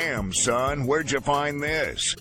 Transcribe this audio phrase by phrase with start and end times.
[0.00, 2.16] Damn, son, where'd you find this?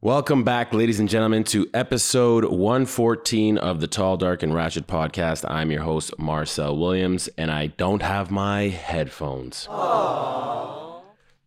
[0.00, 5.44] Welcome back, ladies and gentlemen, to episode 114 of the Tall, Dark, and Ratchet podcast.
[5.46, 9.64] I'm your host, Marcel Williams, and I don't have my headphones.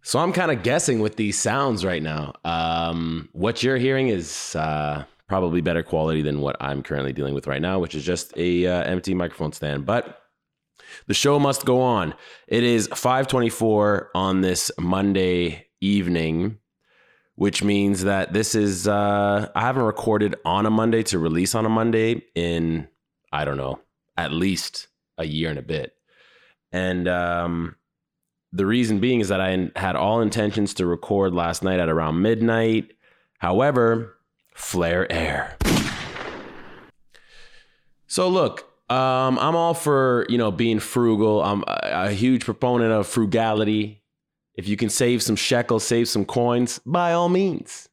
[0.03, 2.33] So I'm kind of guessing with these sounds right now.
[2.45, 7.47] Um, what you're hearing is uh, probably better quality than what I'm currently dealing with
[7.47, 9.85] right now, which is just a uh, empty microphone stand.
[9.85, 10.20] But
[11.07, 12.13] the show must go on.
[12.47, 16.57] It is 5:24 on this Monday evening
[17.41, 21.65] which means that this is uh I haven't recorded on a Monday to release on
[21.65, 22.87] a Monday in
[23.31, 23.79] I don't know,
[24.15, 25.95] at least a year and a bit.
[26.71, 27.77] And um
[28.53, 32.21] the reason being is that I had all intentions to record last night at around
[32.21, 32.91] midnight.
[33.39, 34.17] However,
[34.53, 35.57] Flair Air.
[38.05, 41.41] So look, um, I'm all for you know being frugal.
[41.41, 44.03] I'm a, a huge proponent of frugality.
[44.55, 47.87] If you can save some shekels, save some coins, by all means.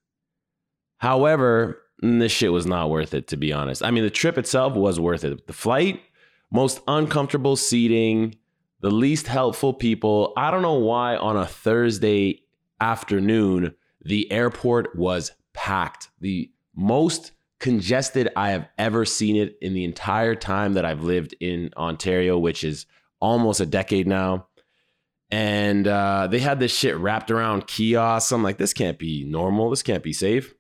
[0.96, 3.84] However, this shit was not worth it, to be honest.
[3.84, 5.46] I mean, the trip itself was worth it.
[5.46, 6.02] The flight,
[6.50, 8.34] most uncomfortable seating,
[8.80, 10.32] the least helpful people.
[10.36, 12.42] I don't know why on a Thursday
[12.80, 16.08] afternoon, the airport was packed.
[16.20, 21.34] The most congested I have ever seen it in the entire time that I've lived
[21.40, 22.86] in Ontario, which is
[23.20, 24.48] almost a decade now
[25.30, 28.32] and uh, they had this shit wrapped around kiosks.
[28.32, 29.70] I'm like, this can't be normal.
[29.70, 30.54] This can't be safe.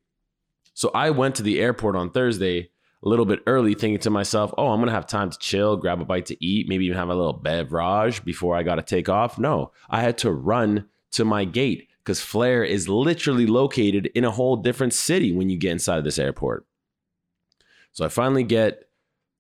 [0.74, 2.70] So I went to the airport on Thursday
[3.02, 6.00] a little bit early, thinking to myself, oh, I'm gonna have time to chill, grab
[6.00, 9.08] a bite to eat, maybe even have a little beverage before I got to take
[9.08, 9.38] off.
[9.38, 14.30] No, I had to run to my gate because Flair is literally located in a
[14.30, 16.66] whole different city when you get inside of this airport.
[17.98, 18.84] So I finally get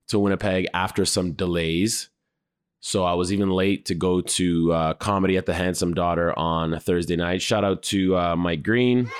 [0.08, 2.10] to Winnipeg after some delays
[2.80, 6.78] so I was even late to go to uh, comedy at the Handsome Daughter on
[6.80, 7.40] Thursday night.
[7.40, 9.10] Shout out to uh, Mike Green.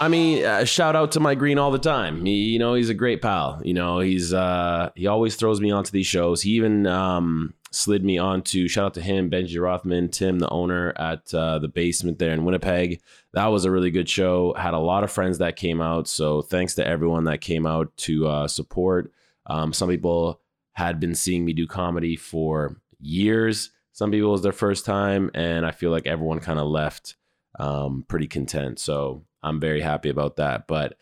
[0.00, 2.24] I mean, uh, shout out to my Green all the time.
[2.24, 3.60] He, you know, he's a great pal.
[3.62, 6.40] You know, he's uh, he always throws me onto these shows.
[6.40, 10.94] He even um, slid me onto shout out to him, Benji Rothman, Tim, the owner
[10.96, 13.02] at uh, the basement there in Winnipeg.
[13.34, 14.54] That was a really good show.
[14.54, 16.08] Had a lot of friends that came out.
[16.08, 19.12] So thanks to everyone that came out to uh, support.
[19.46, 20.40] Um, some people
[20.72, 23.70] had been seeing me do comedy for years.
[23.92, 27.16] Some people was their first time, and I feel like everyone kind of left
[27.58, 28.78] um, pretty content.
[28.78, 30.66] So I'm very happy about that.
[30.66, 30.96] But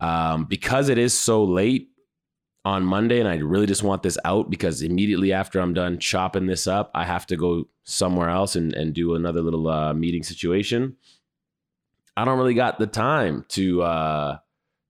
[0.00, 1.90] um, because it is so late
[2.64, 6.46] on Monday, and I really just want this out because immediately after I'm done chopping
[6.46, 10.24] this up, I have to go somewhere else and, and do another little uh, meeting
[10.24, 10.96] situation.
[12.16, 14.38] I don't really got the time to uh,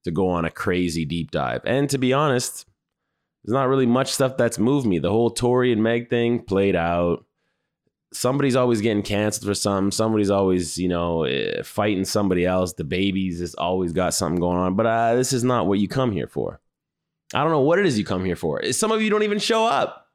[0.05, 1.61] to go on a crazy deep dive.
[1.67, 2.65] And to be honest,
[3.45, 4.99] there's not really much stuff that's moved me.
[4.99, 7.26] The whole Tory and Meg thing played out.
[8.13, 9.91] Somebody's always getting canceled for something.
[9.91, 12.73] Somebody's always, you know, eh, fighting somebody else.
[12.73, 14.75] The babies has always got something going on.
[14.75, 16.61] But uh, this is not what you come here for.
[17.35, 18.73] I don't know what it is you come here for.
[18.73, 20.07] Some of you don't even show up.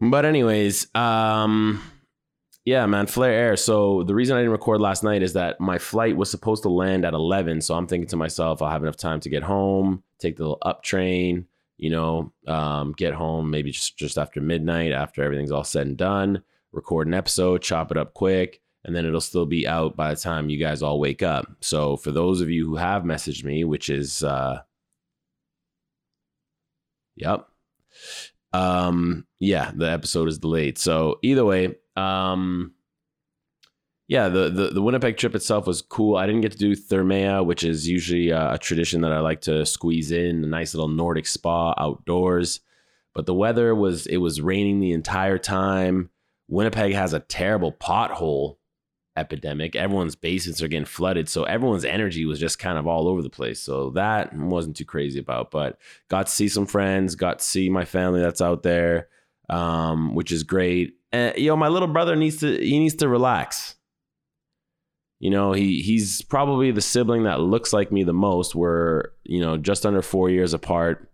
[0.00, 1.82] But anyways, um,
[2.64, 3.56] yeah, man, Flair Air.
[3.56, 6.68] So the reason I didn't record last night is that my flight was supposed to
[6.68, 7.62] land at 11.
[7.62, 10.58] So I'm thinking to myself, I'll have enough time to get home, take the little
[10.62, 11.46] up train,
[11.78, 15.96] you know, um, get home maybe just, just after midnight, after everything's all said and
[15.96, 20.12] done, record an episode, chop it up quick, and then it'll still be out by
[20.12, 21.46] the time you guys all wake up.
[21.60, 24.60] So for those of you who have messaged me, which is, uh,
[27.16, 27.46] yep.
[28.52, 30.78] Um, yeah, the episode is delayed.
[30.78, 32.72] So either way, um,
[34.08, 36.16] yeah, the, the, the Winnipeg trip itself was cool.
[36.16, 39.66] I didn't get to do Thermea, which is usually a, tradition that I like to
[39.66, 42.60] squeeze in a nice little Nordic spa outdoors.
[43.14, 46.08] But the weather was it was raining the entire time.
[46.48, 48.56] Winnipeg has a terrible pothole
[49.14, 49.76] epidemic.
[49.76, 53.28] Everyone's basements are getting flooded, so everyone's energy was just kind of all over the
[53.28, 53.60] place.
[53.60, 55.50] So that wasn't too crazy about.
[55.50, 55.78] But
[56.08, 59.08] got to see some friends, got to see my family that's out there,
[59.50, 63.08] um, which is great and you know, my little brother needs to he needs to
[63.08, 63.76] relax.
[65.20, 68.54] You know, he he's probably the sibling that looks like me the most.
[68.54, 71.10] We're, you know, just under four years apart.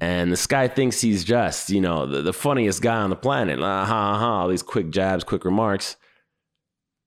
[0.00, 3.60] And this guy thinks he's just, you know, the, the funniest guy on the planet.
[3.60, 5.96] Ha ha ha, all these quick jabs, quick remarks.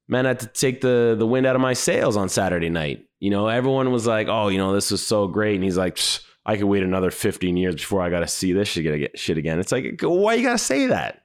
[0.07, 3.05] Man, I had to take the the wind out of my sails on Saturday night.
[3.19, 5.97] You know, everyone was like, "Oh, you know, this was so great," and he's like,
[6.45, 9.71] "I could wait another 15 years before I got to see this shit again." It's
[9.71, 11.24] like, why you gotta say that?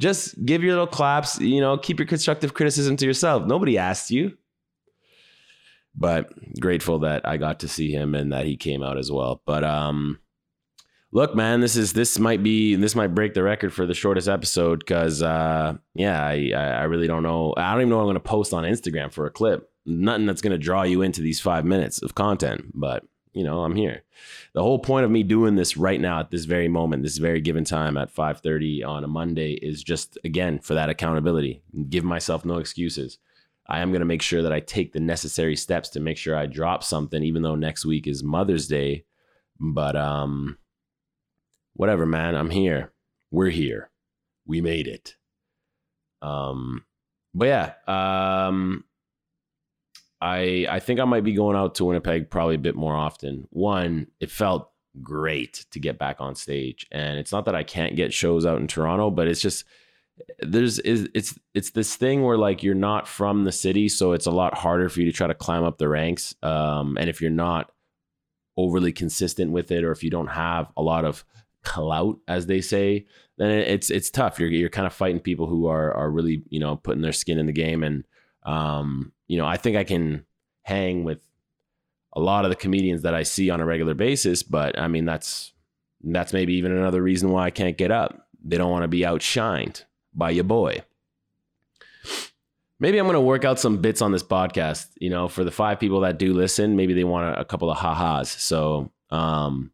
[0.00, 3.46] Just give your little claps, you know, keep your constructive criticism to yourself.
[3.46, 4.36] Nobody asked you.
[5.94, 9.42] but grateful that I got to see him and that he came out as well.
[9.44, 10.18] But um,
[11.12, 14.28] look, man, this is this might be this might break the record for the shortest
[14.28, 17.54] episode because uh, yeah, I I really don't know.
[17.56, 19.70] I don't even know what I'm to post on Instagram for a clip.
[19.86, 23.76] Nothing that's to draw you into these five minutes of content, but you know i'm
[23.76, 24.02] here.
[24.52, 27.40] The whole point of me doing this right now at this very moment this very
[27.40, 31.62] given time at 5.30 on a monday is just again for that accountability.
[31.88, 33.18] Give myself no excuses.
[33.68, 36.36] I am going to make sure that i take the necessary steps to make sure
[36.36, 39.04] i drop something even though next week is mother's day.
[39.58, 40.58] But um
[41.74, 42.92] whatever man i'm here.
[43.30, 43.90] We're here.
[44.44, 45.16] We made it.
[46.20, 46.84] Um
[47.32, 48.84] but yeah um
[50.20, 53.46] I I think I might be going out to Winnipeg probably a bit more often.
[53.50, 54.70] One, it felt
[55.02, 58.60] great to get back on stage, and it's not that I can't get shows out
[58.60, 59.64] in Toronto, but it's just
[60.40, 64.26] there's is it's it's this thing where like you're not from the city, so it's
[64.26, 66.34] a lot harder for you to try to climb up the ranks.
[66.42, 67.70] Um, and if you're not
[68.56, 71.24] overly consistent with it, or if you don't have a lot of
[71.64, 73.06] clout, as they say,
[73.38, 74.38] then it's it's tough.
[74.38, 77.38] You're you're kind of fighting people who are are really you know putting their skin
[77.38, 78.04] in the game and
[78.42, 80.24] um, you know, I think I can
[80.62, 81.20] hang with
[82.12, 85.04] a lot of the comedians that I see on a regular basis, but I mean
[85.04, 85.52] that's
[86.02, 88.26] that's maybe even another reason why I can't get up.
[88.42, 89.84] They don't want to be outshined
[90.14, 90.82] by your boy.
[92.78, 95.50] Maybe I'm going to work out some bits on this podcast, you know, for the
[95.50, 98.30] five people that do listen, maybe they want a, a couple of ha-has.
[98.30, 99.70] So, um,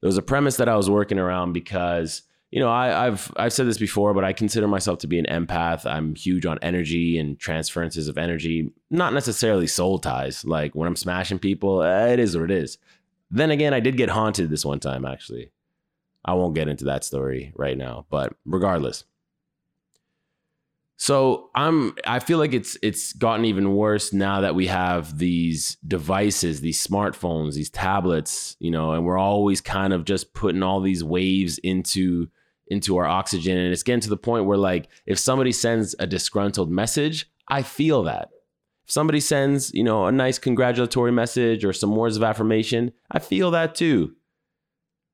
[0.00, 2.22] there was a premise that I was working around because
[2.54, 5.26] you know, I, have I've said this before, but I consider myself to be an
[5.26, 5.84] empath.
[5.90, 10.44] I'm huge on energy and transferences of energy, not necessarily soul ties.
[10.44, 12.78] Like when I'm smashing people, eh, it is what it is.
[13.28, 15.04] Then again, I did get haunted this one time.
[15.04, 15.50] Actually,
[16.24, 19.02] I won't get into that story right now, but regardless.
[20.96, 25.76] So I'm I feel like it's it's gotten even worse now that we have these
[25.84, 30.80] devices, these smartphones, these tablets, you know, and we're always kind of just putting all
[30.80, 32.28] these waves into
[32.68, 33.56] into our oxygen.
[33.56, 37.62] And it's getting to the point where, like, if somebody sends a disgruntled message, I
[37.62, 38.30] feel that.
[38.86, 43.18] If somebody sends, you know, a nice congratulatory message or some words of affirmation, I
[43.18, 44.14] feel that too.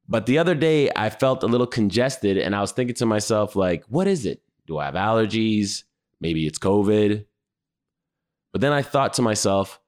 [0.09, 3.55] But the other day, I felt a little congested and I was thinking to myself,
[3.55, 4.43] like, what is it?
[4.67, 5.85] Do I have allergies?
[6.21, 7.25] Maybe it's COVID.
[8.53, 9.81] But then I thought to myself,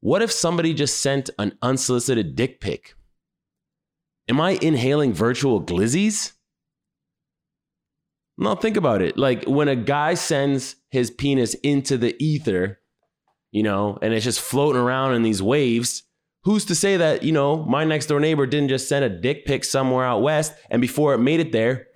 [0.00, 2.94] what if somebody just sent an unsolicited dick pic?
[4.28, 6.32] Am I inhaling virtual glizzies?
[8.38, 9.16] No, think about it.
[9.16, 12.80] Like when a guy sends his penis into the ether,
[13.50, 16.02] you know, and it's just floating around in these waves,
[16.44, 19.46] who's to say that, you know, my next door neighbor didn't just send a dick
[19.46, 21.88] pic somewhere out west and before it made it there,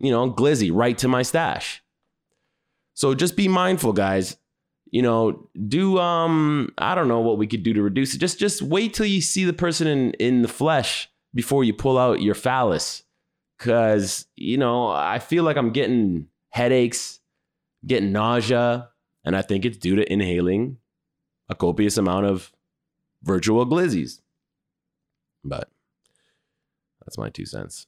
[0.00, 1.82] you know, glizzy right to my stash.
[2.94, 4.36] So just be mindful, guys.
[4.90, 8.18] You know, do um I don't know what we could do to reduce it.
[8.18, 11.98] Just just wait till you see the person in in the flesh before you pull
[11.98, 13.02] out your phallus
[13.58, 17.20] Cause, you know, I feel like I'm getting headaches,
[17.86, 18.90] getting nausea,
[19.24, 20.78] and I think it's due to inhaling
[21.48, 22.52] a copious amount of
[23.22, 24.20] virtual glizzies.
[25.42, 25.70] But
[27.00, 27.86] that's my two cents.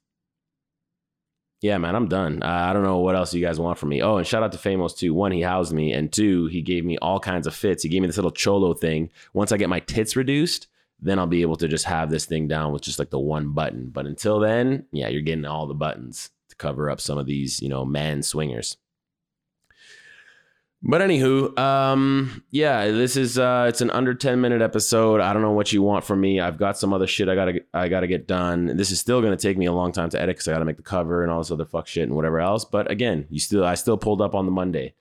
[1.60, 2.42] Yeah, man, I'm done.
[2.42, 4.00] I don't know what else you guys want from me.
[4.00, 5.12] Oh, and shout out to Famos too.
[5.12, 7.82] One, he housed me, and two, he gave me all kinds of fits.
[7.82, 9.10] He gave me this little cholo thing.
[9.32, 10.68] Once I get my tits reduced,
[11.00, 13.50] then I'll be able to just have this thing down with just like the one
[13.50, 13.90] button.
[13.90, 17.62] But until then, yeah, you're getting all the buttons to cover up some of these,
[17.62, 18.76] you know, man swingers.
[20.80, 25.20] But anywho, um, yeah, this is uh it's an under 10 minute episode.
[25.20, 26.38] I don't know what you want from me.
[26.38, 28.76] I've got some other shit I gotta I gotta get done.
[28.76, 30.76] This is still gonna take me a long time to edit because I gotta make
[30.76, 32.64] the cover and all this other fuck shit and whatever else.
[32.64, 34.94] But again, you still I still pulled up on the Monday.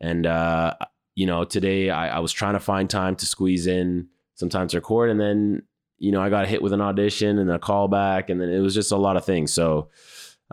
[0.00, 0.74] And uh,
[1.16, 5.10] you know, today I, I was trying to find time to squeeze in sometimes record.
[5.10, 5.62] And then
[5.98, 8.74] you know i got hit with an audition and a callback and then it was
[8.74, 9.52] just a lot of things.
[9.52, 9.90] So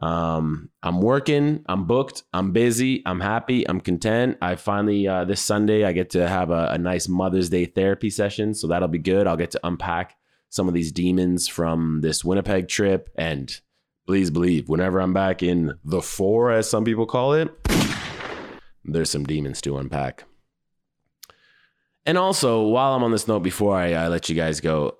[0.02, 4.38] um, i'm working i'm booked i'm busy i'm happy i'm content.
[4.42, 8.10] I finally uh, this sunday i get to have a, a nice mother's day therapy
[8.10, 9.28] session so that'll be good.
[9.28, 10.16] I'll get to unpack
[10.50, 13.60] some of these demons from this winnipeg trip and
[14.08, 17.50] please believe whenever i'm back in the four as some people call it
[18.84, 20.26] there's some demons to unpack
[22.05, 24.98] and also, while I'm on this note, before I, I let you guys go,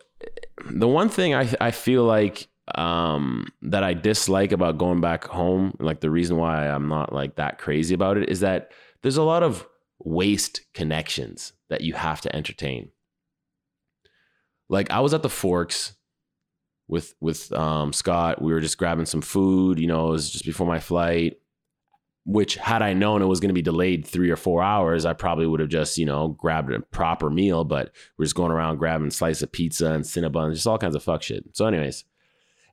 [0.70, 5.76] the one thing I I feel like um, that I dislike about going back home,
[5.80, 9.24] like the reason why I'm not like that crazy about it, is that there's a
[9.24, 9.68] lot of
[10.00, 12.90] waste connections that you have to entertain.
[14.70, 15.94] Like I was at the Forks
[16.88, 18.42] with with um, Scott.
[18.42, 19.80] We were just grabbing some food.
[19.80, 21.41] You know, it was just before my flight.
[22.26, 25.14] Which had I known it was going to be delayed three or four hours, I
[25.14, 27.64] probably would have just, you know, grabbed a proper meal.
[27.64, 30.96] But we're just going around grabbing a slice of pizza and Cinnabon, just all kinds
[30.96, 31.46] of fuck shit.
[31.54, 32.06] So, anyways,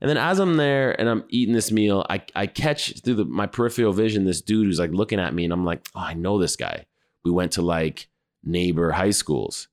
[0.00, 3.25] and then as I'm there and I'm eating this meal, I, I catch through the,
[3.25, 6.14] my peripheral vision this dude who's like looking at me, and I'm like, oh, I
[6.14, 6.87] know this guy.
[7.25, 8.09] We went to like
[8.45, 9.69] neighbor high schools.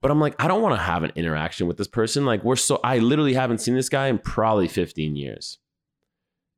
[0.00, 2.26] But I'm like, I don't want to have an interaction with this person.
[2.26, 5.58] Like, we're so, I literally haven't seen this guy in probably 15 years.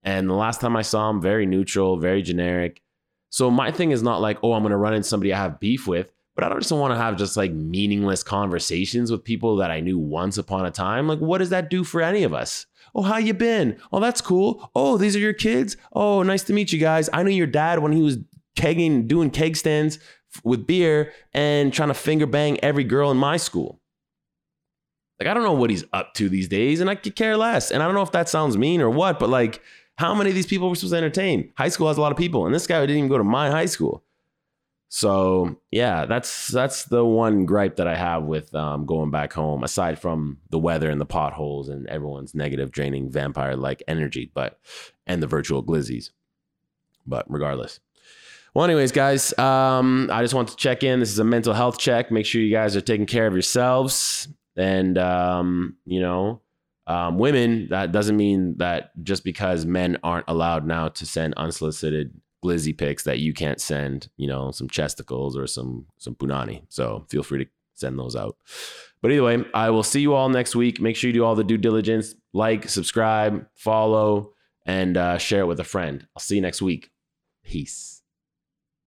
[0.06, 2.80] And the last time I saw him, very neutral, very generic.
[3.28, 5.86] So my thing is not like, oh, I'm gonna run into somebody I have beef
[5.86, 9.70] with, but I don't just want to have just like meaningless conversations with people that
[9.70, 11.08] I knew once upon a time.
[11.08, 12.66] Like, what does that do for any of us?
[12.94, 13.78] Oh, how you been?
[13.92, 14.70] Oh, that's cool.
[14.74, 15.76] Oh, these are your kids.
[15.92, 17.10] Oh, nice to meet you guys.
[17.12, 18.18] I knew your dad when he was
[18.56, 19.98] kegging, doing keg stands
[20.44, 23.80] with beer and trying to finger bang every girl in my school.
[25.18, 27.70] Like, I don't know what he's up to these days, and I could care less.
[27.70, 29.62] And I don't know if that sounds mean or what, but like,
[29.96, 31.52] how many of these people were supposed to entertain?
[31.56, 33.50] High school has a lot of people, and this guy didn't even go to my
[33.50, 34.04] high school.
[34.88, 39.64] So yeah, that's that's the one gripe that I have with um, going back home,
[39.64, 44.60] aside from the weather and the potholes and everyone's negative, draining vampire-like energy, but
[45.06, 46.10] and the virtual glizzies.
[47.06, 47.80] But regardless.
[48.54, 51.00] Well, anyways, guys, um, I just want to check in.
[51.00, 52.10] This is a mental health check.
[52.10, 56.40] Make sure you guys are taking care of yourselves, and um, you know,
[56.86, 62.20] um, women, that doesn't mean that just because men aren't allowed now to send unsolicited
[62.44, 66.62] glizzy pics that you can't send, you know, some chesticles or some some punani.
[66.68, 68.36] So feel free to send those out.
[69.02, 70.80] But either way, I will see you all next week.
[70.80, 74.32] Make sure you do all the due diligence, like, subscribe, follow,
[74.64, 76.06] and uh, share it with a friend.
[76.16, 76.90] I'll see you next week.
[77.44, 77.95] Peace.